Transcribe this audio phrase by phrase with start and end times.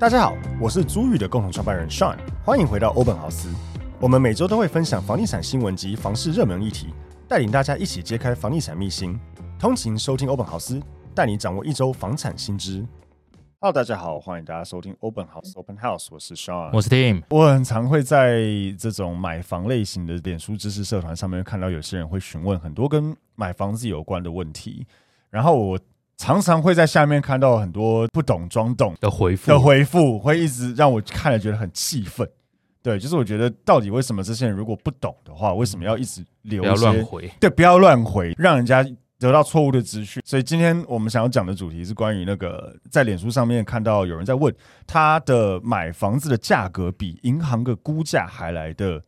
[0.00, 3.50] 大家好，我是租宇的共同创办人 Sean，欢迎回到欧本豪斯。
[4.00, 6.86] 我们每周都会分享房地产新闻及房市热门议题，
[7.28, 9.20] 带领大家一起揭开房地产秘辛。
[9.58, 10.80] 通勤收听欧本豪斯，
[11.14, 12.82] 带你掌握一周房产新知。
[13.60, 17.22] Hello，大家好，欢迎大家收听欧本豪斯 Open House，我是 Sean，我是 Tim。
[17.28, 18.40] 我很常会在
[18.78, 24.86] 这种买房类型的脸书知识社团上面看到有些人会询问很多跟买房子有关的问题，
[25.28, 25.78] 然后我。
[26.20, 32.28] 常常会在下面看到很多不懂装懂的回复，的回复会一直让我看了觉得很气愤。
[32.82, 36.60] 对，就是我觉得到底为什么这些人如果不懂的话，为什么要一直留？
[36.62, 38.86] 不要乱回，对，不要乱回，让人家
[39.18, 40.22] 得到错误的资讯。
[40.26, 44.54] 所以今天我们想要讲的主题是关于那个在脸书上面看到有人在问，
[44.86, 49.02] 他的买房子的价格比银行的估价还来的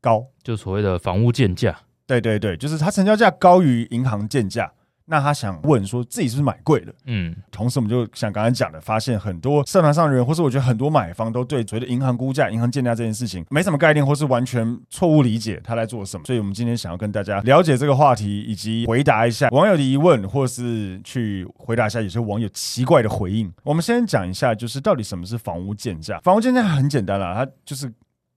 [0.00, 1.78] 高，就所谓的房屋建价。
[2.08, 4.72] 对对对，就是它成交价高于银行建价。
[5.08, 6.92] 那他想问说自己是不是买贵了？
[7.04, 16.26] 嗯，同时我们就像刚才讲的，发现很多社团上的人，或是我觉得很多买方都对所谓的银行估价、银行建价这件事情没什么概念，或是完全错误理解他在做什么。
[16.26, 23.52] 所以我们今天想要跟大家了解这个话题，以及回答一下网友的疑问，或是去回答一下有些网友奇怪的回应。
[23.62, 26.18] 我们先讲一下，就是到底什么是房屋建价？
[26.24, 27.92] 房屋建价很简单啦，它就是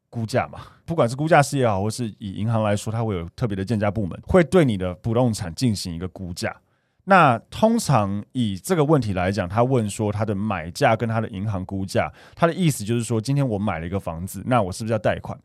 [0.09, 0.59] 估价嘛。
[0.85, 6.55] 不管是估价师也好，或是以银行来说，它会有特别的建价部门，会对你的不动产进行一个估价。
[7.05, 15.35] 那通常以这个问题来讲，他问说他的买价跟他的银行估价，他的意思就是说，今天我买了一个房子，那我是不是要贷款？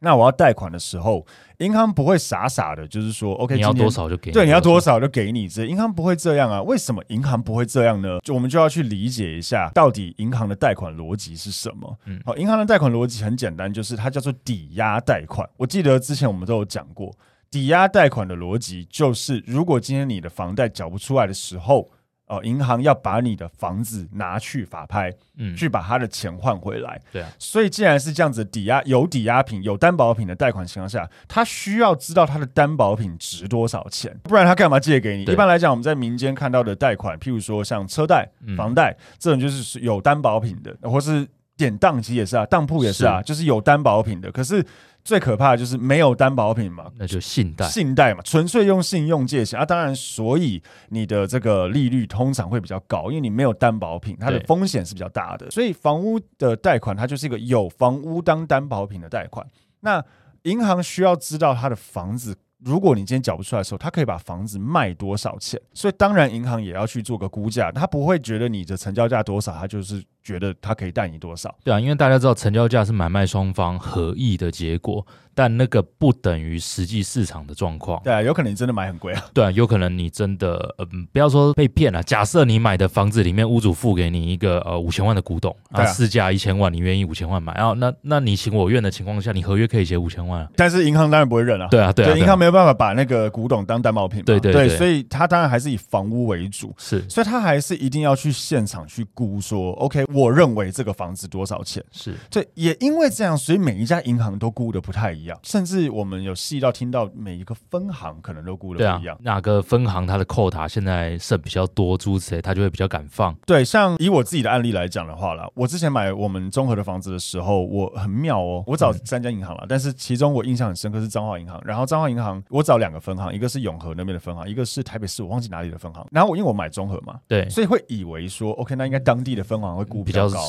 [0.00, 1.24] 那我要贷款的时候，
[1.58, 5.48] 银行不会傻傻的，就是说，OK，你要多少就给你，对，你要多少就给你。
[5.48, 6.62] 这银行不会这样啊？
[6.62, 8.18] 为什么银行不会这样呢？
[8.24, 11.96] 就我们就要去理解一下，到底银行的贷款逻辑是什么？
[12.06, 15.48] 嗯，好，银行的贷款逻辑很简单，就是它叫做抵押贷款。
[15.58, 17.14] 我记得之前我们都有讲过。
[17.50, 21.90] 抵押贷款的逻辑就是，如果今天你的房贷缴不出来的时候，
[22.30, 27.00] 呃，银行要把你的房子拿去法拍，嗯，去把他的钱换回来。
[27.10, 35.24] 对啊，所以既然是这样子，抵押有抵押品、有担保品的贷款情况下，他需要知道他的担保品值多少钱，不然他干嘛借给你？
[35.24, 41.26] 一般来讲，我们在民间看到的贷款，譬如说像车贷、房贷这种，就是有担保品的，或是
[41.56, 44.30] 典当其实也是啊，当铺也是啊，就是有担保品的。
[44.30, 44.64] 可是
[45.04, 49.64] 最可怕的就是没有担保品嘛，那就信贷，信贷嘛，纯粹用信用借钱啊。
[49.64, 55.50] 当然，所以你的这个利率通常会比较高，因为你没有担保品，它的风险是比较大的。
[55.50, 59.46] 所以房屋的贷款它就是一个有房屋当担保品的贷款。
[59.80, 60.04] 那
[60.42, 65.60] 银行需要知道他的房子，如果你今天缴不出来的时候，他可以把房子卖多少钱。
[65.72, 70.02] 所以当然银行也要去做个估价，他不会觉得你的成交价多少，他就是。
[70.22, 71.52] 觉得他可以贷你多少？
[71.64, 75.04] 对啊，因为大家知道成交价是买卖双方合意的结果，
[75.34, 77.98] 但那个不等于实际市场的状况。
[78.04, 79.24] 对啊，有可能你真的买很贵啊。
[79.32, 82.02] 对啊，有可能你真的，嗯，不要说被骗了。
[82.02, 91.66] 假设你买的房子里面屋主付给你一个呃五千万的古董，啊，市价一千万，你愿意五千万买，然后那那你情我愿的情况下，你合约可以写五千万，但是银行当然不会认啊。
[91.70, 94.22] 对啊，对啊，银行没有办法把那个古董当担保品。
[94.22, 96.72] 对对对，所以他当然还是以房屋为主。
[96.78, 100.90] 是，所以他还是一定要去现场去估说，OK，我认为这个。
[101.00, 101.82] 房子多少钱？
[101.92, 109.16] 是对，也因为这样，所以每一家银行都估的不太一样，甚至我们有细到听到每一个分行可能都估的不一样。
[109.16, 113.34] 啊、哪个分行它的扣塔现在剩比较多，诸如此类，他就会比较敢放。
[113.46, 126.06] 对，像以我自己的案例来讲的话啦，我之前买我们综合的房子的时候，我很妙哦，我找三家银行了，嗯、但是其中我印象很深刻是彰化银行，然后彰化银行我找两个分行，一个是永和那边的分行，一个是台北市我忘记哪里的分行。
[126.10, 130.40] 然后我因为我买中和嘛，对，所以会以为说 OK，那应该当地的分行会估比较高。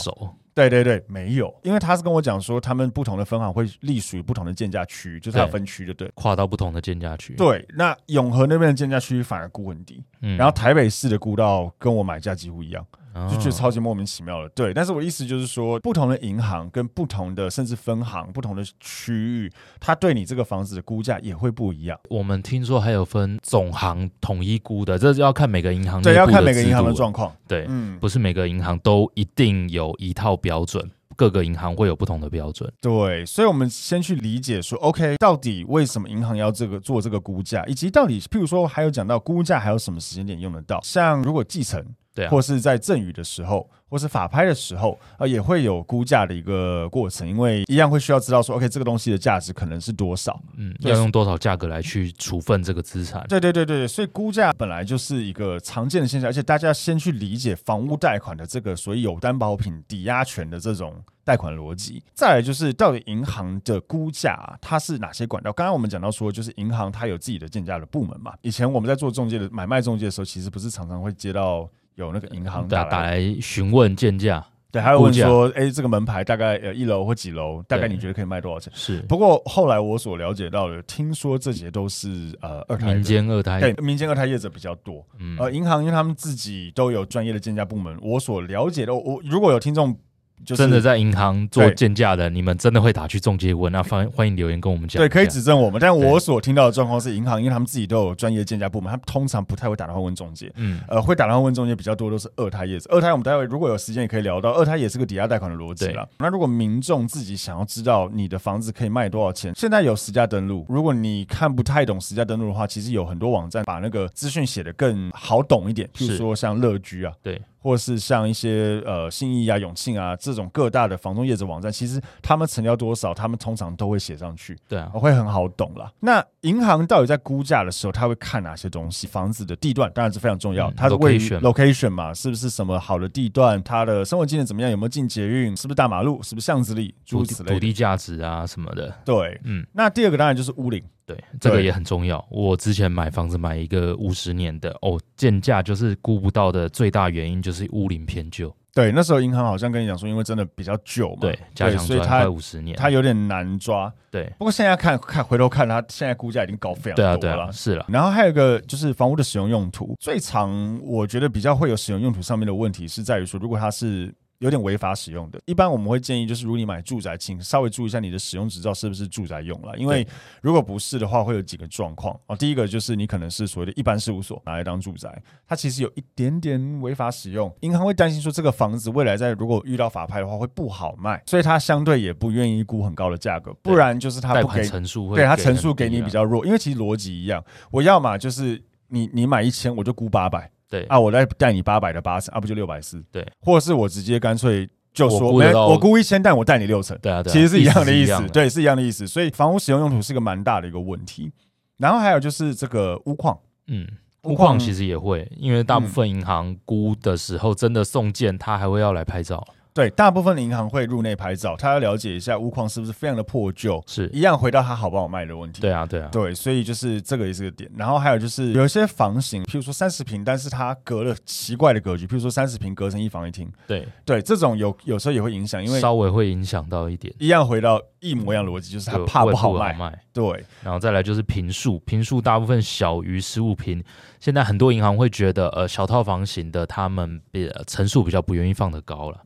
[0.54, 7.34] 对对对，没有，因为他是跟我讲说，他们不同的分行会隶属于不同的建价区，就是要分区，就对，跨到不同的建价区。
[7.36, 12.86] 对，那永和那边的建价区反而估很低，嗯，然后台北市的估到跟我买价几乎一样。
[13.30, 14.50] 就觉得超级莫名其妙的。
[14.50, 22.00] 对，但是我意思就是说，不同的银行跟不同的甚至分行、不同的区域，它对你这个房子的估价也会不一样。
[22.10, 27.36] 我们听说还有分总行统一估的，这要看每个银行对，要看每个银行的状况。
[27.48, 30.90] 对，嗯，不是每个银行都一定有一套标准。
[31.18, 41.86] 各个银行会有不同的标准，对，所以，我们先去理解说，OK，到底为什么银行要这个做这个估价，以及到底，譬如说，还有讲到估价还有什么时间点用得到，像如果继承。
[42.14, 53.26] 对、啊，或是在赠与的时候，或是法拍的时候，呃，也会有估价的一个过程，因为一样会需要知道说，OK，这个东西的价值可能是多少，嗯，要用多少价格来去处分这个资产。
[53.30, 62.04] 对对对对，所以估价本来就是一个常见的现象，而且大家先去理解房屋贷款的这个所谓有担保品抵押权的这种贷款逻辑。
[62.14, 65.54] 再来就是到底银行的估价它是哪些管道？
[65.54, 68.34] 刚刚我们讲到说，就是银行它有自己的建价的部门嘛。
[68.42, 71.70] 以前我们在做中介的买卖中介的时候，其实不是常常会接到。
[71.96, 78.72] 有那个银行打来打来询问建价，对，还有问说，哎、欸，这个门牌大概呃一楼或几楼，大概你觉得可以卖多少钱？
[78.76, 79.02] 是。
[79.02, 85.06] 不过后来我所了解到的，听说这些都是呃二胎民间二胎，对，民间二胎业者比较多。
[85.20, 89.98] 嗯，呃，银行因为他们自己都有专业的建价部门，我所了解的，我如果有听众。
[90.46, 93.72] 真的在银行做建价的，你们真的会打去中介问？
[93.72, 95.00] 那欢欢迎留言跟我们讲。
[95.00, 95.80] 对，可以指正我们。
[95.80, 100.52] 但我所听到的状况是，银行因为他们自己都有专业建价部门，他们通常不太会打电话问中介。
[100.56, 102.90] 嗯，呃，会打电话问中介比较多都是二胎业者。
[102.92, 106.08] 二胎我们待会如果有时间也可以聊到，二胎也是个抵押贷款的逻辑了。
[106.20, 110.66] 那如果民众自己想要知道你的房子可以卖多少钱，现在有实价登录。
[110.68, 117.42] 如果你看不太懂实价登录的话，其实有很多网站把那个资讯写得更好懂一点，譬如说像乐居啊，对。
[117.62, 125.92] 或是像一些呃信义啊、永庆啊这种各大的房仲业者网站，其实他们成交多少，他们通常都会写上去，对啊，会很好懂啦。
[126.00, 129.08] 那银行到底在估价的时候，他会看哪些东西？
[129.08, 133.62] 房子的地段当然是非常重要，嗯、它的位于 location 嘛，是不是什么好的地段？
[133.64, 134.72] 它的生活机能怎么样？
[134.72, 135.56] 有没有进捷运？
[135.56, 136.22] 是不是大马路？
[136.24, 136.96] 是不是巷子里？
[137.06, 137.54] 诸如此类的。
[137.54, 138.94] 土地价值啊什么的。
[139.06, 139.66] 对，嗯。
[139.74, 140.82] 那第二个当然就是屋龄。
[141.14, 142.26] 对，这个也很重要。
[142.30, 148.54] 我之前买房子买一个五十年的哦，建价就是估不到的最大原因就是屋龄偏旧。
[148.74, 153.94] 对，那时候银行好像跟你讲说，因为真的比较旧嘛，对，加强砖快五十年，它有点难抓。
[154.10, 157.18] 对，不过现在看看回头看，它现在估价已经高非常多了。
[157.18, 157.86] 对啊，对啊，是了。
[157.90, 164.14] 然后还有一个就是房屋的使用用途，最常我觉得比较会有使用用途上面的问题是在于说，如果它是。
[164.42, 170.06] 有点违法使用的，一般我们会建议，就是如果你买住宅，请稍微注意一下你的使用执照是不是住宅用了，因为
[170.42, 172.20] 如果不是的话，会有几个状况。
[172.26, 172.36] 哦。
[172.36, 190.50] 第一个就是你可能是所谓的一般事务所拿来当住宅，它其实有一点点违法使用，银行会担心说这个房子未来在如果遇到法拍的话会不好卖，所以它相对也不愿意估很高的价格，不然就是它不给陈述，对它陈述给你比较弱，因为其实逻辑一样，我要嘛就是你你买一千我就估八百。
[190.72, 193.04] 对啊，我再带你八百的八成，啊不就六百四？
[193.12, 196.98] 对，或者是我直接干脆就说，我估，我估一千，但我带你六成。
[197.02, 199.06] 对啊，对啊，其实是一样的意思，意思对，是一样的意思。
[199.06, 201.32] 所以房屋使用用途是个蛮大的一个问题。
[201.78, 203.38] 然后还有就是这个屋况，
[203.68, 203.86] 嗯，
[204.24, 209.46] 屋况其实也会，因为大部分银行估的时候真的送件，他还会要来拍照。
[209.74, 215.62] 对，大部分的银行会入内拍照，他要了解一下屋况是不是非常的破旧，是一样回到他好不好卖的问题。
[215.62, 217.72] 对啊，对啊，对，所以就是这个也是个点。
[217.78, 223.50] 然后还有就是有一些房型，譬如说三十平，但是它隔了奇怪的格局，譬如说三十平隔成一房一厅。
[223.66, 227.14] 对对，这种有有时候也会影响，因为稍微会影响到一点。
[227.18, 229.74] 一样回到一模一样逻辑，就是他怕不好卖。
[229.74, 233.82] 卖对，然后再来就是平数，平数大部分小于十五平。
[234.20, 239.18] 现在很多银行会觉得，呃，小套房型的他们比层数比较不愿意放得高了。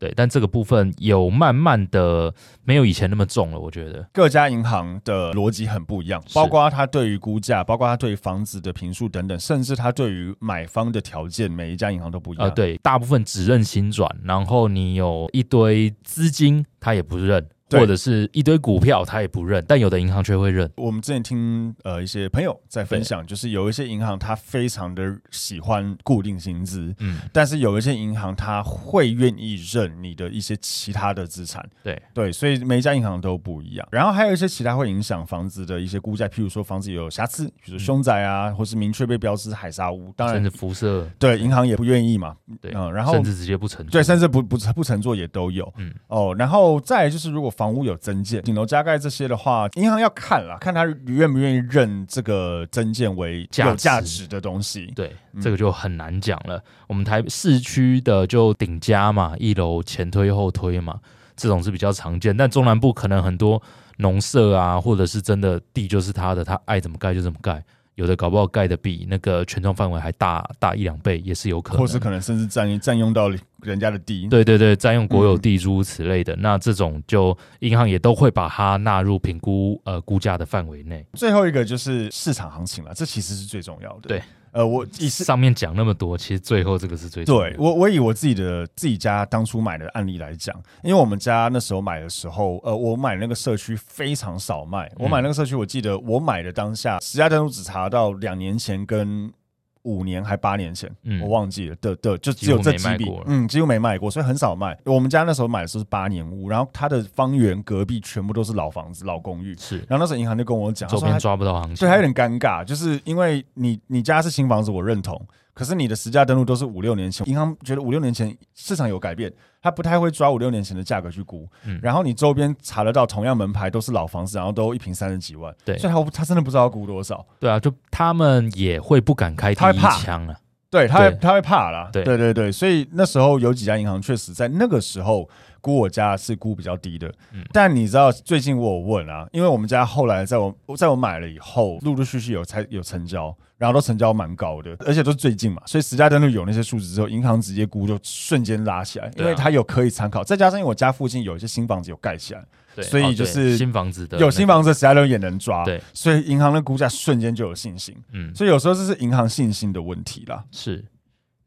[0.00, 12.48] 对，但这个部分有慢慢的没有以前那么重了，我觉得各家银行的逻辑很不一样，包括它对于估价，包括它对于房子的评述等等，甚至它对于买方的条件，每一家银行都不一样。
[12.48, 17.46] 呃，对，大部分只认新转，然后你有一堆资金，它也不认。
[17.78, 20.70] 或者是一堆股票，他也不认，但有的银行却会认。
[20.76, 32.00] 我们之前听呃一些朋友在分享，就是有一些银行他非常的喜欢固定薪资，嗯，但是有一些银行他会愿意认你的一些其他的资产，对。
[32.12, 33.88] 对，所以每一家银行都不一样。
[33.90, 45.94] 然后还有一些其他会影响房子的一些估价，譬如说房子有瑕疵，比如说凶宅啊，嗯、或是明确被标志海砂屋，当然甚至辐射，对，银行也不愿意嘛，对，嗯，然后甚至直接不承，对，甚至不不不承做也都有，嗯。
[46.08, 48.40] 哦，然后再就是如果房屋有增建。
[48.40, 54.90] 顶楼加盖这些的话，银行要看啦，看他愿不愿意认这个增建为有价值的东西。
[54.96, 56.64] 对，嗯、这个就很难讲了。
[56.86, 60.98] 我们台市区的就顶加嘛，一楼前推后推嘛，
[61.36, 62.34] 这种是比较常见。
[62.34, 63.62] 但中南部可能很多
[63.98, 67.62] 农舍啊，或者是真的地就是他的，他爱怎么盖就怎么盖。
[67.96, 73.28] 有的搞不好盖的比那个权重范围还大大一两倍，也是有可能，或是可能甚至占占用到
[73.62, 81.04] 人家的地，对对对，占用国有地诸如此类的，嗯、那这种就银行也都会把它纳入评估呃估价的范围内。
[81.14, 84.08] 最后一个就是市场行情了，这其实是最重要的。
[84.08, 84.22] 对。
[84.52, 90.52] 呃，我以上面讲那么多，其实最后这个是最对我，我以我自己的自己家当初买的案例来讲，
[90.82, 99.32] 因为我们家那时候买的时候，呃，我买那个社区非常少卖，我买那个社区，我记得我买的当下实价登录只查到两年前跟。
[99.82, 104.78] 五年还八年前，嗯、我忘记了的的，就只有这几笔，嗯，几乎没卖过，所以很少卖。
[104.84, 109.78] 我们家那时候买的是八年屋，然后它的方圆隔壁全部都是老房子、老公寓，是。
[109.88, 115.20] 然后那时候银行就跟我讲，周边抓不到行情，对，还有点尴尬，就是因为你你家是新房子，我认同。
[115.52, 119.30] 可是你的实价登录都是五六年前，银行觉得五六年前市场有改变，
[119.62, 121.48] 他不太会抓五六年前的价格去估。
[121.64, 127.24] 嗯，然后你周边查得到同样门牌都是老房子，然后都一平三十几万，对，所以他他真的不知道要估多少。
[127.38, 130.36] 对啊，就他们也会不敢开第一枪啊，
[130.70, 131.90] 对他会他会怕啦。
[131.92, 135.28] 对对对对，所以那时候有几家银行确实在那个时候
[135.60, 137.08] 估我家是估比较低的。
[137.32, 143.36] 嗯，但你知道最近我有问啊，因为我们家后来在我在我买了以后，陆陆续续有才有成交。
[143.60, 152.42] 然后都成交蛮高的，而且都是最近嘛，所以实价登录有那些数值之后，银行直接估就瞬间拉起来，因为它有可以参考，再加上因为我家附近有一些新房子有盖起来，
[152.74, 160.42] 对，所以就是新房子的有新房子的实价登录也能抓，对，所以银行的估价瞬间就有信心，嗯，所以有时候这是银行信心的问题啦。
[160.50, 160.82] 是，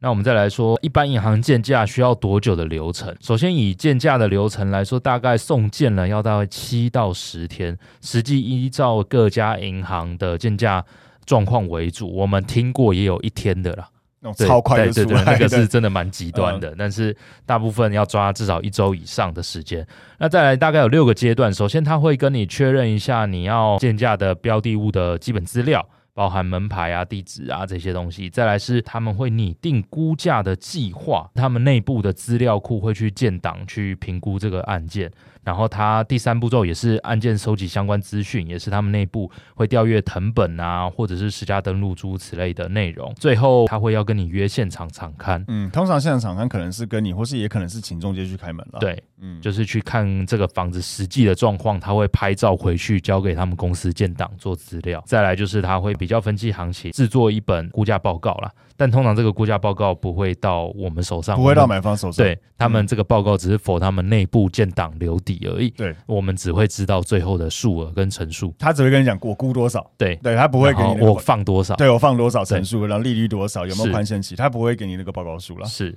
[0.04, 3.16] 那我们再来说，一般银行建价需要多久的流程？
[3.22, 10.84] 首先以建价的流程来说，大概送件了要大概七到十天，实际依照各家银行的建价。
[11.24, 13.88] 状况为主，我们听过也有一天的啦，
[14.36, 16.74] 超快的，对对对，那个是真的蛮极端的。
[16.76, 19.86] 但是大部分要抓至少一周以上的时间。
[20.18, 28.30] 那再来大概有六个阶段，首先他会跟你确认一下你要鉴价的标的物的基本资料，包含门牌啊、地址啊这些东西。
[28.30, 35.10] 再来是他们会拟定估价的计划，他们内部的资料库会去建档去评估这个案件。
[35.44, 43.12] 然后他第三步骤也是案件收集相关资讯，也是他们内部会调阅藤本啊，或者是实价登录诸如此类的内容。
[43.14, 48.78] 最后他会要跟你约现场场刊，嗯，通常现场场勘可能是跟你，或是也可能是请中介去开门了。
[48.80, 55.02] 对，嗯，就是去看这个房子实际的状况，他会拍照回去交给他们公司建档做资料。
[55.06, 58.50] 再来就是他会比较分析行情，制作一本估价报告啦。
[58.76, 62.24] 但通常这个估价报告不会到我们手上，不会到买方手上。
[62.24, 65.70] 对，他们这个报告只是 for 他们内部建档留底而已。
[65.70, 68.52] 对，我们只会知道最后的数额跟成数。
[68.58, 69.88] 他只会跟你讲我估多少。
[69.96, 71.76] 对，对他不会给你、那个、我放多少。
[71.76, 75.66] 对我放多少成数，然后利率多少，有没有宽限期，他不会给你那个报告数了。
[75.66, 75.96] 是。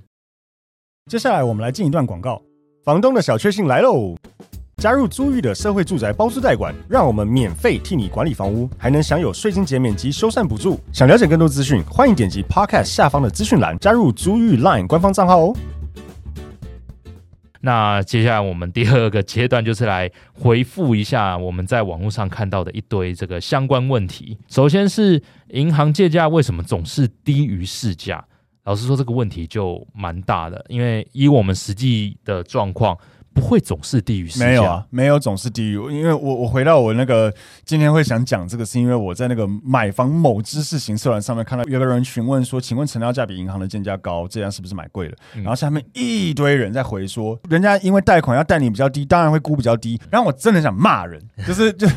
[1.09, 2.41] 接下来我们来进一段广告，
[2.83, 4.15] 房东的小确幸来喽。
[4.79, 10.79] 加入租寓的社会住宅包租代管，让我们免费替你管理房屋，还能享有税金减免及修缮补助。
[10.93, 15.55] 想了解更多资讯，欢迎点击 Podcast 下方的资讯栏，加入租寓 Line 官方账号哦。
[17.59, 24.37] 那接下来我们第二个阶段就是来回复一下我们在网络上看到的一堆这个相关问题。
[24.47, 28.23] 首先是银行借价为什么总是低于市价？
[28.65, 32.95] 老实说，这个问题就蛮大的，因为以我们实际的状况。
[33.39, 35.73] 不会总是低于没有啊，没有总是低于。
[35.91, 37.31] 因为我我回到我那个
[37.63, 45.15] 今天会想讲这个，是因为我在那个买房某知识型社团上面看到有个人询问说，请问成交价比银行的建价高，这样是不是买贵了？
[45.35, 50.01] 嗯、然后下面一堆人在回说，人家因为贷款要贷你比较低，当然会估比较低。
[50.09, 51.87] 然后我真的想骂人， 就是就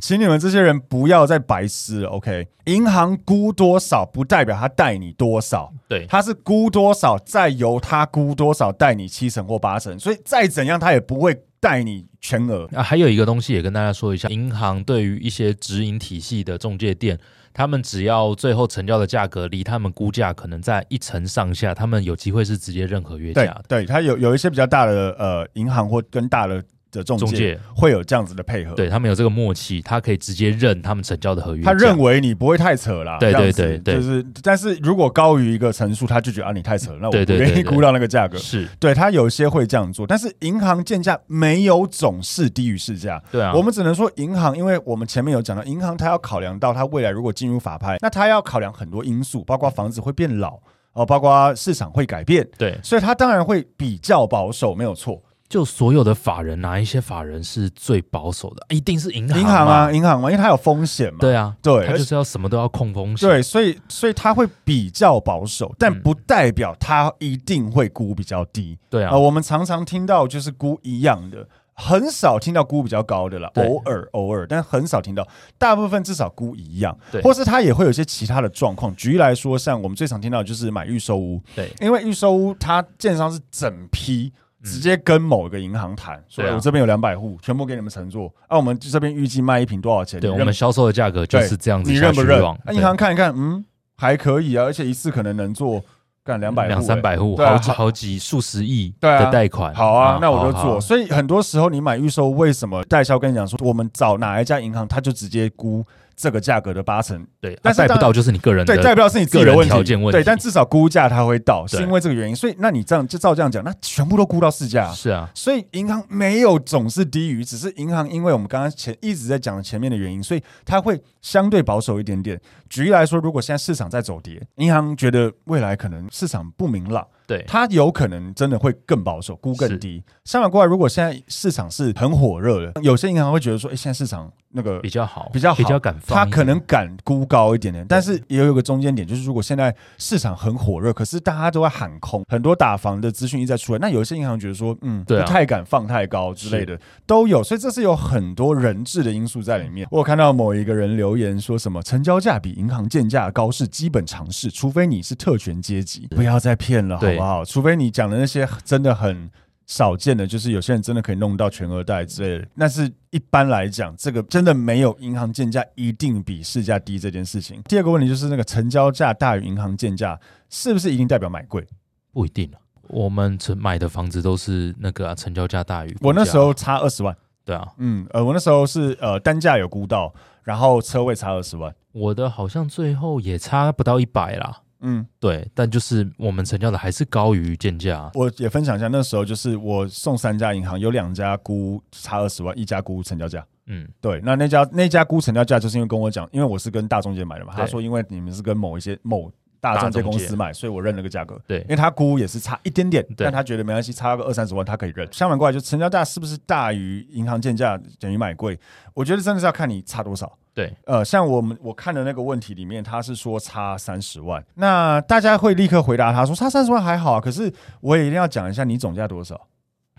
[0.00, 2.48] 请你们这些人不要再白痴了，OK？
[2.64, 10.87] 银行估多少不代表他贷你多少，对，他是估多少再由他估多少贷你七成或八成，所以再怎样他。
[10.88, 12.82] 他也不会带你全额啊。
[12.82, 17.18] 还有一个东西也跟大家说一下，银行对于一些直营体系的中介店，
[17.52, 23.64] 他们只要最后成交的价格离他们估价可能在一成上下，他们有机会是直接认合约价的。
[23.68, 26.64] 对，他有有一些比较大的呃银行或更大的。
[26.98, 31.62] 的中介会有这样子的配合，对他们有这个默契，他可以直接认他们成交的合约。
[31.62, 38.36] 他认为你不会太扯啦，对对对对，就是，但是如果高于一个层数，他就觉得啊你太扯了，那我不愿意估到那个价格。
[38.36, 38.68] 是。
[38.80, 43.22] 对他有些会这样做，但是银行建价没有总是低于市价。
[43.30, 50.58] 对啊，我们只能说银行，因为我们前面有讲到，银行它要考量到它未来如果进入法拍，那它要考量很多因素，包括房子会变老
[50.92, 55.22] 哦，包括市场会改变，对，所以它当然会比较保守，没有错。
[55.48, 58.66] 就所有的法人，哪一些法人是最保守的？
[58.68, 61.18] 一定是银行，银行啊，银行嘛，因为它有风险嘛。
[61.20, 63.28] 对啊，对，它就是要什么都要控风险。
[63.28, 68.78] 对，所以所以它会比较保守，但不代表它一定会估比较低。
[68.90, 71.48] 对啊，呃，我们常常听到就是估一样的。
[71.80, 75.24] 很少听到估比较高的了，偶尔偶尔，但很少听到，
[75.56, 78.92] 大部分至少估一样，对，或是它也会有一些其他的状况。
[78.96, 90.20] 举例来说，像我们最常听到的就是买预售屋，对，因为预售屋它建商是整批直接跟某一个银行谈，所以我这边有两百户，全部给你们承做，那我们这边预计卖一瓶多少钱？
[90.20, 92.42] 对，我们销售的价格就是这样子，你认不认？
[92.64, 93.64] 那银行看一看，嗯，
[93.96, 95.82] 还可以啊，而且一次可能能做。
[96.24, 100.78] 干两百户，两三百户，好几好几数十亿的贷款，好啊，那我就做。
[100.78, 105.82] 所以很多时候你买预售，为什么代销跟你讲说，我们找哪一家银行，他就直接估。
[106.18, 122.40] 这个价格的八成，对，但是到就是你个人的对，贷不到是你自己的问题，条件问题，对，但至少估价它会到，是因为这个原因，所以那你这样就照这样讲，那全部都估到市价，是啊，所以银行没有总是低于，只是银行因为我们刚刚前一直在讲前面的原因，所以它会相对保守一点点。
[122.68, 127.06] 举例来说，如果现在市场在走跌，银行觉得未来可能市场不明朗。
[127.28, 130.02] 对，它有可能真的会更保守，估更低。
[130.24, 137.84] 相反过来，如果现在市场是很火热的，有些银行会觉得说，哎，现在市场那个比较好，比较好，比较敢放，他可能敢估高一点点。
[137.86, 147.44] 但是也有一个中间点，就是如果现在市场很火热，可是大家都在喊空，很多打房的资讯一再出来，那有些银行觉得说，嗯，不太敢放太高之类的，都有。
[147.44, 149.86] 所以这是有很多人质的因素在里面。
[149.90, 157.44] 我有看到某一个人留言说什么，成交价比银行建价高是基本常识，除非你是特权阶级，不要再骗了，好不好？
[157.44, 157.88] 除非你。
[157.98, 159.28] 讲的那些真的很
[159.66, 162.48] 少见的，就是有些人真的可以弄到全额贷之类的。
[162.56, 167.60] 但是一般来讲，这个真的没有银行建价一定比市价低这件事情。
[167.62, 170.16] 第二个问题就是，那个成交价大于银行建价，
[170.48, 171.66] 是不是一定代表买贵？
[172.12, 172.48] 不一定。
[172.86, 175.96] 我们成买的房子都是那个、啊、成交价大于。
[176.00, 177.16] 我那时候差二十万。
[177.44, 181.74] 对啊，嗯，呃，我那时候是呃单价有估到，然后车位差二十万。
[181.92, 184.60] 我的好像最后也差不到一百啦。
[184.80, 188.10] 嗯，对，但就是我们成交的还是高于建价。
[188.14, 193.44] 我也分享一下，那时候就是我送三家银行，有两家估差二十万，一家估成交价。
[193.66, 201.40] 嗯，对，那那家那家估成交价，就是因为跟我讲，因为我是跟大中介买的嘛，他说因为你们是跟某一些某大中介公司买，所以我认那个价格。
[201.46, 205.08] 对，因为他估也是差一点点，但他觉得没关系，差个二三十万他可以认。
[205.12, 208.58] 相反过来，就成交价是不是大于银行建价等于买贵？
[208.94, 210.30] 我觉得真的是要看你差多少。
[210.54, 219.40] 对，呃，像我们我看的那个问题里面，他是说差三十万，那大家会立刻回答他说差三十万还好啊，可是我也一定要讲一下，你总价多少？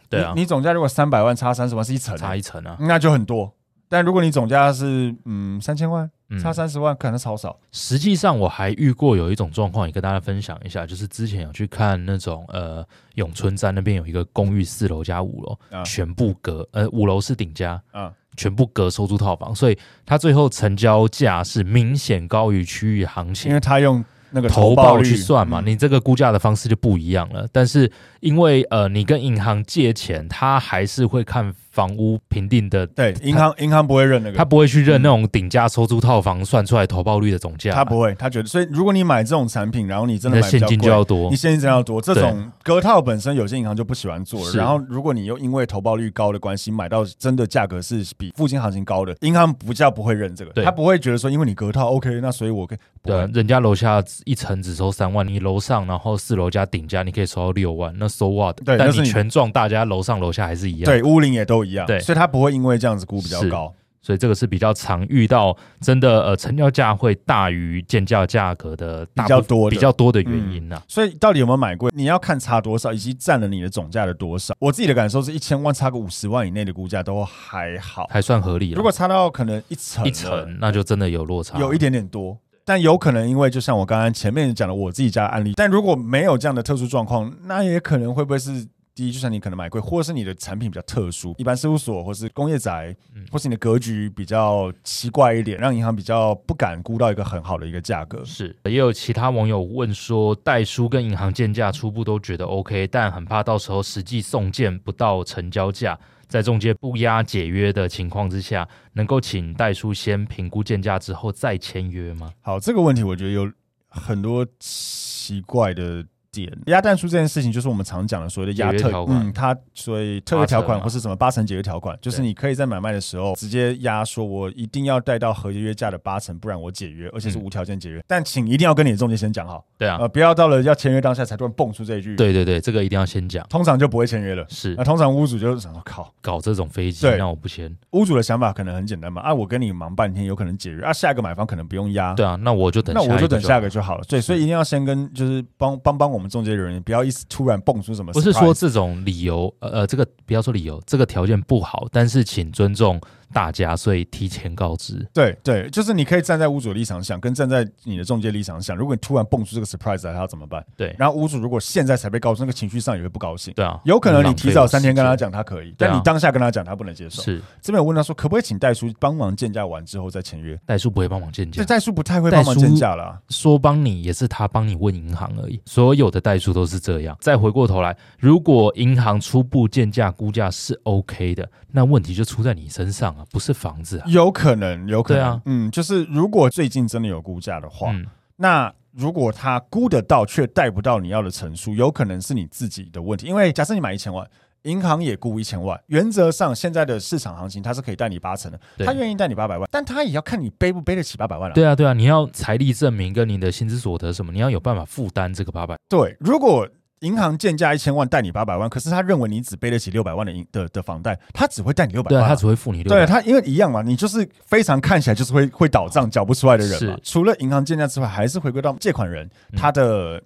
[0.10, 3.54] 对啊，你，你总价如果三百万差三十万是一层，差一层啊，那就很多。
[3.90, 7.60] 但如果你总价是嗯三千万，差三十万可能超少。
[7.72, 18.14] 实际上我还遇过有一种状况，也跟大家分享一下，就是之前有去看那种呃永春站那边有一个公寓四楼加五楼，啊、全部隔呃五楼是顶加啊。
[18.38, 27.46] 全部隔收租套房，所以它最后成交价是明显高于区域行情，因为它用那个投报去算嘛，你这个估价的方式就不一样了。
[27.52, 31.54] 但是因为呃，你跟银行借钱，他还是会看。
[31.80, 44.54] 房屋评定的，对，银行银行不会认那个，他不会去认那种顶价收租套房算出来投报率的总价，他不会，他觉得，所以如果你买这种产品，然后你真的买现金就要多，你现金真要多，这种隔套本身有些银行就不喜欢做了。
[44.54, 58.58] 然后如果你又因为投报率高的关系买到真的价格是比附近行情高的，银行不叫不会认这个，他不会觉得说因为你隔套 OK，那所以我可以，对，人家楼下一层只收三万，你楼上然后四楼加顶价你可以收到六万，那 so what？
[58.66, 62.50] 对，但你全幢大家楼上楼下还是一样，对，屋龄也都一样，对，所以他不会。
[62.50, 70.86] 因为这样子估比较高，所以这个是比较常遇到，真的呃，成交价会大于建价价格的比较多比较多的原因呢、啊嗯。
[70.88, 71.92] 所以到底有没有买贵？
[71.94, 74.56] 你要看差多少，以及占了你的总价的多少。
[74.60, 78.72] 我自己的感受是一千万差个五十万以内的估价都还好，还算合理。
[78.72, 82.36] 如果差到可能一层一层，那就真的有落差，有一点点多。
[82.66, 88.68] 但有可能因为就像我刚刚前面讲的我自己家的案例，但如果没有这样的特殊状况，那也可能会不会是？
[89.00, 92.94] 第一，就像你可能买贵，或者是你的产品比较特殊，一般事务所或是工业宅，
[93.32, 98.26] 或是你的格局比较奇怪一点，让银行比较不敢估到一个很好的一个价格。
[98.26, 112.34] 是，也有其他网友问说，代书跟银行建价初步都觉得 OK，但很怕到时候实际送件不到成交价，在中介不压解约的情况之下，能够请代书先评估建价之后再签约吗？
[112.42, 113.50] 好，这个问题我觉得有
[113.88, 116.06] 很多奇怪的。
[116.32, 116.52] 点。
[116.68, 128.04] 压代书这件事情，就是我们常讲的所谓的压特，嗯，它所以特约条款或是什么八成解约条款，就是你可以在买卖的时候直接压说，我一定要带到合约约价的八成，不然我解约，而且是无条件解约。
[128.08, 132.14] 但请一定要跟你的中介先讲好，对啊，呃，不要到了要签约当下才突然蹦出这一句。
[132.18, 134.46] 对对对，这个一定要先讲，通常就不会签约了。
[134.50, 137.74] 是，那通常屋主就是想说，靠，搞这种飞机，让我不签。
[137.92, 142.14] 屋主的想法可能很简单嘛，啊，我跟你忙半天，有可能解约啊，下一个买方可能不用压。
[142.14, 144.04] 对啊，那我就等，那我就等下一个就好了。
[144.10, 148.12] 对，所以一定要先跟就是帮帮帮我们中介人员，不要一直突然蹦出什么。
[148.12, 153.00] 不是说这种理由，呃呃，这个不要说理由，这个条件不好，但是请尊重。
[153.34, 155.08] 大家，所以提前告知。
[155.14, 158.76] 对对，就是你可以站在屋主的立场想，跟站在你的中介立场想。
[158.76, 160.66] 如果你突然蹦出这个 surprise 来，他要怎么办？
[160.76, 160.96] 对。
[160.98, 163.54] 然后屋主如果现在才被告知，那个情绪上也会不高兴。
[163.54, 163.80] 对啊。
[163.86, 167.22] 有可能你提早三天跟他讲，他可以，但你当下跟他讲，他不能接受。
[167.22, 167.42] 是。
[167.62, 170.60] 这边我问他说，可不可以请代书帮忙鉴价完之后再签约？
[170.66, 171.62] 代书不会帮忙鉴价。
[171.62, 173.20] 对，代书不太会帮忙鉴价了。
[173.30, 175.62] 说帮你也是他帮你问银行而已。
[175.66, 177.18] 所有的代书都是这样。
[177.20, 184.06] 再回过头来，如果银行初步鉴价估价是 OK 的，那问题就出在你身上啊，不是房子啊。
[184.08, 188.06] 有可能，有可能，啊、嗯，就是如果最近真的有估价的话，嗯、
[188.38, 193.28] 那如果他估得到却贷不到你要的成数，有可能是你自己的问题。
[193.28, 194.26] 因为假设你买一千万，
[194.64, 201.54] 银行也估一千万，原则上现在的市场行情，他是可以贷你八成的，他愿意贷你八百万，但他也要看你背不背得起八百万了。
[201.54, 205.76] 对啊，对啊，你要财力证明跟你的薪资所得什么，你要有办法负担这个八百。
[205.90, 206.68] 对，如果。
[207.02, 213.08] 银行建价一千万贷你八百万，可是他认为你只背得起六百万的银的的房贷，他只会贷你六百万，对，他只会付你六百万。
[213.08, 216.98] 对他，因为一样嘛，你就是非常看起来就是会会倒账缴不出来的人嘛。
[217.02, 220.22] 除了银行建价之外，还是回归到借款人他的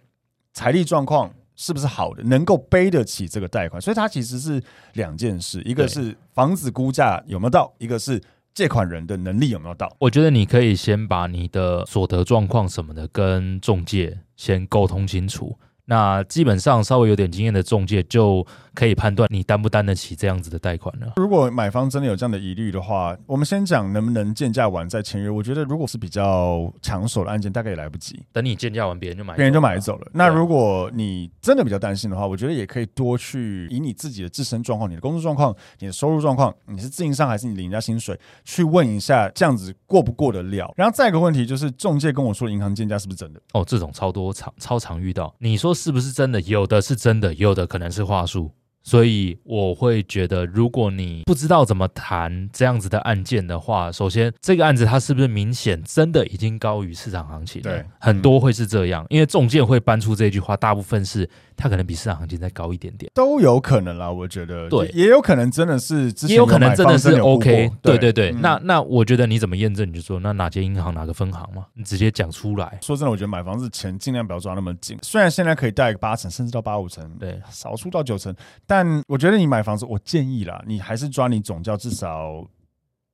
[0.53, 3.79] 财力状况是不是好的，能够背得起这个贷款。
[3.79, 4.61] 所以它其实是
[4.93, 8.19] 两件事，一个是房子估价有没有到，一个是
[8.55, 9.95] 借款人的能力有没有到。
[9.99, 15.55] 我觉得你可以先把你的所得状况什么的跟中介先沟通清楚。
[15.85, 21.07] 那基本上稍微有点经验的中介就可以判断你担不担得起这样子的贷款呢。
[21.15, 25.29] 如果买方真的有这样的疑虑的话，我们先讲能不能建价完再签约。
[25.29, 28.19] 我觉得如果是比较抢手的案件，大概也来不及。
[28.31, 30.07] 等你建价完，别人就买，别人就买走了。
[30.13, 40.73] 那如果你真的比较担心的话，我觉得也可以多去以你自己的自身状况、你的工作状况、你的收入状况，你是自营商还是你领人家薪水，去问一下这样子过不过得了。
[40.75, 43.41] 然后再一个问题就是，中介跟我说银行建价是不是真的？
[43.53, 45.33] 哦，这种超多超超常遇到。
[45.39, 46.41] 你说是不是真的？
[46.41, 48.51] 有的是真的，有的可能是话术。
[48.83, 57.61] 所以我会觉得，如果你不知道怎么谈这样子的案件的话，首先这个案子它是不是明显真的已经高于市场行情？
[57.61, 64.11] 对，很多会是这样，因为中介会搬出这句话，大部分是它可能比市场行情再高一点点，都有可能啦。
[64.11, 67.71] 我觉得，对，也有可能真的是，也有可能真的是 OK。
[67.81, 69.87] 对对对，嗯、那那我觉得你怎么验证？
[69.87, 72.79] 你就说那哪间银行哪个分行嘛，你直接讲出来。
[72.81, 78.33] 说真的，我觉得买房子钱尽量不要抓那么紧，虽然现在可以贷个八成，甚至到八五成，对，少数到九成，
[78.65, 78.72] 但
[79.07, 79.53] 我觉得你。
[79.53, 82.43] 买房子，我建议啦，你还是抓你总价至少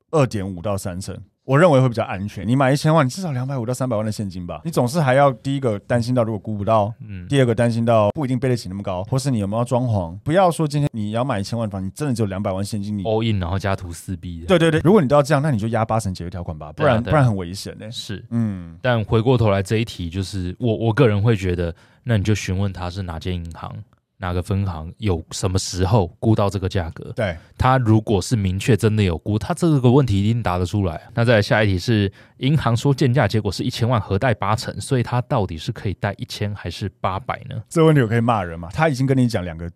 [0.10, 2.48] 二点五到三成，我认为会比较安全。
[2.48, 4.62] 你买一千万，你至少两百五到三百万的现金吧。
[4.64, 10.18] 你总是还要第一个担心到如果估不到，嗯，第二个担心到不一定背得起那么高，或是你有没有装潢。
[10.20, 14.46] 不要说今天你要买一千万房，你真的只有两百万现金，你 all in 然后家徒四壁的。
[14.46, 17.92] 对对对，如果你都要这样，那你就压八成解约条款吧，不然不然很危险呢、欸。
[17.92, 18.78] 是，嗯。
[18.82, 23.76] 但回过头来这一题，就是我我个人会觉得，那你就询问他是哪间银行。
[24.20, 27.12] 哪个分行有什么时候估到这个价格？
[27.16, 31.02] 对，他如果是明确真的有估，他这个问题一定答得出来。
[31.16, 37.56] 那再来下一题是，银行说建价结果是一千万，核贷八成，所以他到底是可以贷一千还是八百呢？
[37.70, 38.70] 这个问题我可以骂人吗？
[38.74, 39.70] 他已经跟你讲两个。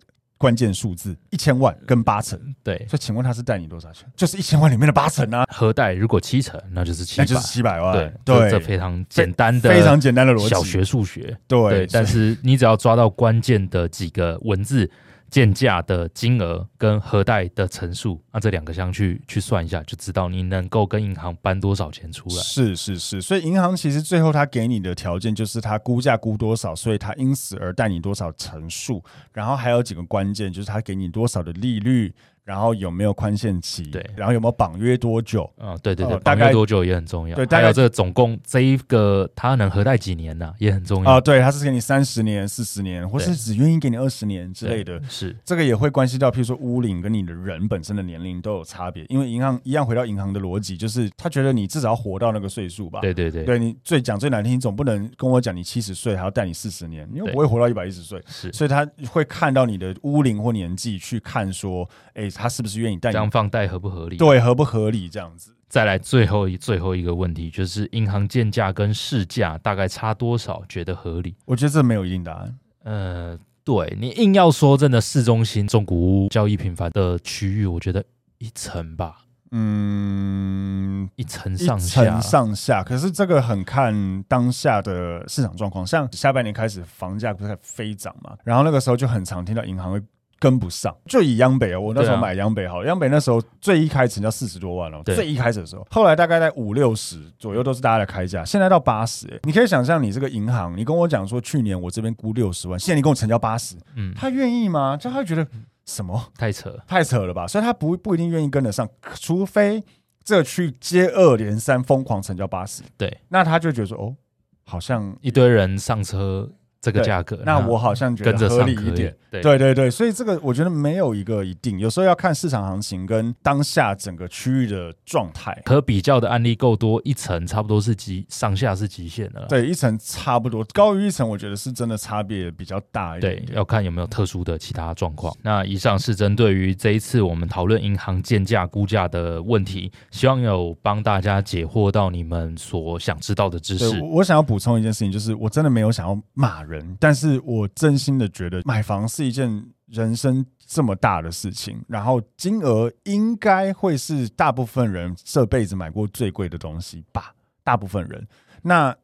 [0.43, 4.05] 关键数字一千万跟八成，对，所以请问他是贷你多少钱？
[4.13, 5.45] 就是一千万里面的八成啊。
[5.47, 7.93] 核贷如果七成，那就是七，那就是七百万。
[7.93, 11.37] 对对，这非常简单的、非常简单的逻辑，小学数学。
[11.47, 14.91] 对，但是你只要抓到关键的几个文字。
[15.33, 22.35] 现价的金额跟核贷的层数，那这两个相去去算一下，就知道你能够跟银行搬多少钱出来。
[22.35, 32.13] 是是是，所以银行其实最后他给你的条件就是他估价估多少，所以他因此而贷你多少层数，然后还有几个关键就是他给你多少的利率。
[32.43, 33.83] 然后有没有宽限期？
[33.83, 35.49] 对，然后有没有绑约多久？
[35.57, 37.35] 嗯，对对对，绑约多久也很重要。
[37.35, 40.53] 对，还有这个总共这一个他能核贷几年呢？
[40.59, 41.11] 也很重要。
[41.11, 45.01] 啊，对，他是给你三十年、四十年，或是只愿意给你二十年之类的。
[45.07, 49.05] 是，这个也会关系到，譬如说屋龄跟你的人本身的年龄都有差别。
[49.07, 52.99] 因为银行一样回到银行的逻辑，就是他觉得你至少要活到那个岁数吧？
[53.01, 58.21] 对对对，对你最讲最难听，你总不能跟我讲你七十岁还要贷你四十年，你又不会活到一百一十岁。
[58.27, 63.11] 是，所以他会看到你的屋龄或年纪去看说，哎，他是不是愿意贷？
[63.11, 64.17] 这样放贷合不合理？
[64.17, 65.07] 对，合不合理？
[65.07, 65.55] 这样子。
[65.69, 70.63] 再来最后一最后一个问题，就是银行建价跟市价大概差多少？
[70.69, 71.35] 觉得合理？
[71.45, 72.55] 我觉得这没有一定答案。
[72.83, 78.03] 呃，对你硬要说真的，市中心、中古屋交易频繁的区域，我觉得
[78.37, 79.19] 一层吧。
[79.55, 82.83] 嗯，一层上下，一层上下。
[82.83, 90.01] 可是这个很看当下的市场状况，像下半年开始房价不是在飞涨嘛，然后那个时候就很常听到银行会
[90.43, 90.93] 跟不上。
[91.05, 99.25] 就以央北啊，我那时候买央北好，央北那时候最一开始要四十多万哦，最一开始的时候，后来大概在五六十左右都是大家的开价，现在到八十。
[99.27, 104.97] 哎，你可以想象，你这个银行，你跟我讲说去年我这边估六十万，现在你跟我成交八十，嗯，他愿意吗？
[104.97, 105.47] 就他会觉得。
[105.85, 106.31] 什么？
[106.37, 107.45] 太扯，太扯了吧！
[107.45, 108.87] 所以他不不一定愿意跟得上，
[109.19, 109.83] 除非
[110.23, 114.15] 这去接二连三疯狂成交八十，对，那他就觉得说，哦，
[114.63, 116.49] 好像一堆人上车。
[116.83, 119.15] 这个价格，那我好像觉得合理一点。
[119.31, 125.59] 对对对对，所以这个我觉得没有一个一定，有时候要看市场行情跟当下整个区域的状态。
[125.65, 129.45] 可比较的案例够多，一层差不多是极上下是极限的。
[129.47, 133.45] 对，一层差不多，高于一层，我觉得是真的差别比较大一点点。
[133.47, 135.33] 对，要看有没有特殊的其他状况。
[135.41, 143.99] 那以上是针对于这一次我们讨论银行建价估价的问题，希望有帮大家解惑到你们所想知道的知识。
[144.01, 146.72] 我想要补充一件事情，就是我真的没有想要骂人。
[146.99, 157.33] 但是我真心的觉得买房是一件人生这么大的事情，然后金额应该会是大部分人这辈子买过最贵的东西吧？
[157.63, 158.27] 大部分人。
[158.61, 158.95] 那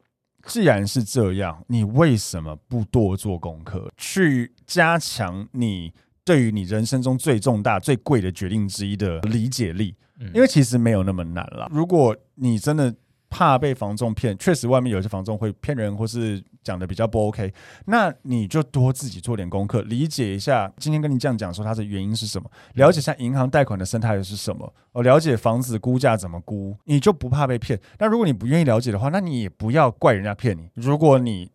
[0.45, 9.95] 既然是这样，你为什么不多做功课，去加强你对于你人生中最重大、最贵的决定之一的理解力？
[10.34, 11.69] 因为其实没有那么难了。
[11.71, 12.93] 如果你真的
[13.30, 17.54] 怕被房仲骗，确实外面有些房仲会骗人，或是讲的比较不 OK，
[17.86, 20.72] 那你就多自己做点功课，理解一下。
[20.78, 27.80] 今天跟你这样讲说它的原因是什么，了解一下银行贷款的生态又是什么，哦，了解房子估价怎么估，你就不怕被骗。
[28.00, 30.70] 那如果你不愿意了解的话，那你也不要怪人家骗你。
[30.74, 31.52] 如果你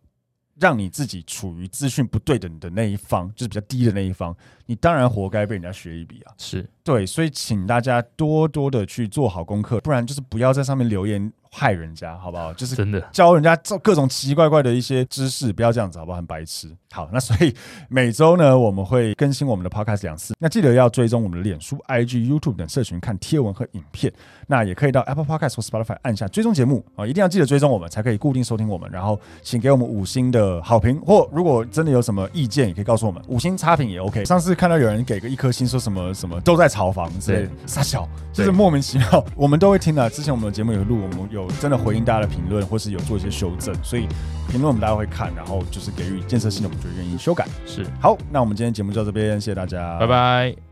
[0.57, 4.33] 让你自己处于资讯不对等的那一方，就是比较低的那一方，
[4.65, 6.33] 你当然活该被人家学一笔啊。
[6.37, 11.29] 是对，所以请大家多多的去做好功课，不然就是不要在上面留言。
[11.55, 12.51] 害人家好不好？
[12.55, 16.17] 就是真的教人家做各种奇奇怪怪的一些知识，不要这样子好不好？
[16.17, 16.69] 很白痴。
[16.91, 17.53] 好，那所以
[17.89, 20.33] 每周呢，我们会更新我们的 podcast 两次。
[20.39, 24.11] 那记得要追踪我们的脸书、IG、YouTube 等社群，看贴文和影片。
[24.47, 28.89] 那也可以到 Apple Podcast 或 Spotify 按下追踪节目啊，一定要记得追踪我们，才可以固定收听我们。
[28.91, 33.21] 然后请给我们五星的好评，或如果真的有什么意见，也可以告诉我们。
[33.27, 34.23] 五星差评也 OK。
[34.23, 39.25] 上次看到有人给个一颗星，说什么什么都在炒房之类的，傻小，就是莫名其妙。
[39.35, 40.09] 我们都会听的。
[40.11, 44.07] 之前我们的节目有录，我们有真的回应大家的评论，或是有做一些修正，所以
[44.49, 47.47] 评论我们大家会看，然后就是给予建设性的，我们就愿意修改。
[47.65, 50.64] 是，好，那我们今天节目就到这边，谢谢大家，拜拜。